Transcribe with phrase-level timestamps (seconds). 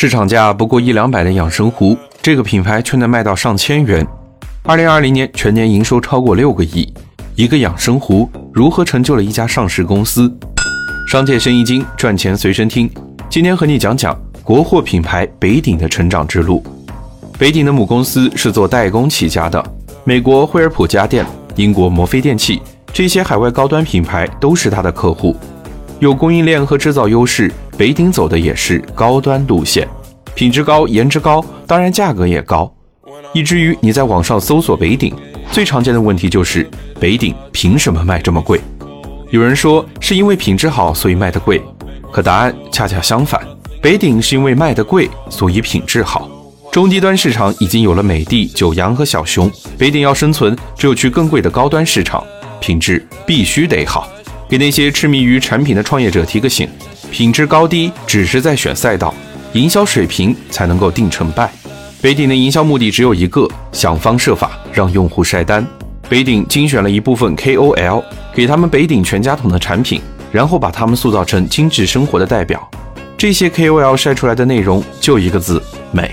[0.00, 4.06] 市场价不过一两百的养生壶，这个品牌却能卖到上千元。
[4.62, 6.88] 二零二零年全年营收超过六个亿，
[7.34, 10.32] 一个养生壶如何成就了一家上市公司？
[11.10, 12.88] 商界生意经，赚钱随身听。
[13.28, 16.62] 今天和你讲讲国货品牌北鼎的成长之路。
[17.36, 19.60] 北鼎的母公司是做代工起家的，
[20.04, 21.26] 美国惠而浦家电、
[21.56, 22.62] 英国摩飞电器
[22.92, 25.34] 这些海外高端品牌都是它的客户。
[26.00, 29.86] 有供应链和制造优势，北鼎走的也是高端路线，
[30.34, 32.72] 品质高、颜值高，当然价格也高。
[33.32, 35.12] 以至于你在网上搜索北鼎，
[35.50, 36.68] 最常见的问题就是
[37.00, 38.60] 北鼎凭什么卖这么贵？
[39.30, 41.60] 有人说是因为品质好，所以卖得贵。
[42.12, 43.44] 可答案恰恰相反，
[43.82, 46.30] 北鼎是因为卖得贵，所以品质好。
[46.70, 52.24] 中低端市场已经有了美的、九阳和小熊，北鼎要生存，只有去更贵的高端市场，
[52.60, 54.08] 品质必须得好。
[54.48, 56.66] 给那些痴迷于产品的创业者提个醒：
[57.10, 59.14] 品质高低只是在选赛道，
[59.52, 61.50] 营销水平才能够定成败。
[62.00, 65.66] 北鼎的营销目的只有一个，想方设法让用户晒单。
[66.08, 70.00] 北鼎精选了一部分 KOL，给他们北鼎全家桶的产品，
[70.32, 72.66] 然后把他们塑造成精致生活的代表。
[73.18, 76.12] 这些 KOL 晒出来的内容就一个字：美。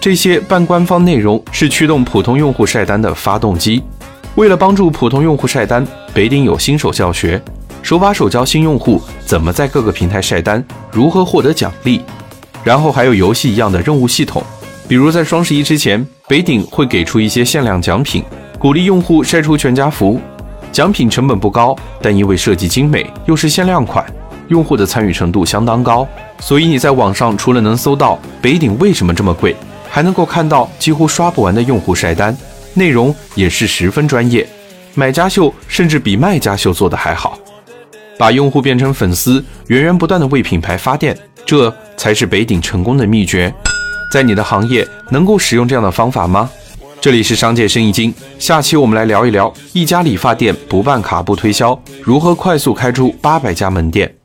[0.00, 3.82] 这些半官方内容是驱动普通用户晒单的发动机。
[4.36, 7.42] 为了帮助普通用户晒单，北鼎有新手教学，
[7.82, 10.62] 手把手教新用户怎么在各个平台晒单，
[10.92, 12.02] 如何获得奖励，
[12.62, 14.42] 然后还有游戏一样的任务系统。
[14.86, 18.24] 比如在双十一之前，北鼎会给出一些限量奖品，
[18.58, 20.20] 鼓励用户晒出全家福。
[20.70, 24.04] 奖品成本不高，但因为设计精美，又是限量款，
[24.48, 26.06] 用户的参与程度相当高。
[26.40, 29.56] 所以你在网上除了能搜到北鼎为什么这么贵，
[29.88, 32.36] 还能够看到几乎刷不完的用户晒单，
[32.74, 34.46] 内容也是十分专业。
[34.94, 37.38] 买家秀甚至比卖家秀做的还好，
[38.18, 41.16] 把用户变成粉丝，源源不断的为品牌发电，
[41.46, 43.54] 这才是北鼎成功的秘诀。
[44.12, 46.50] 在你的行业能够使用这样的方法吗？
[47.00, 54.17] 这里是商界生意经，下期我们来聊一聊一家理发店不办卡不推销，如何快速开出八百家门店。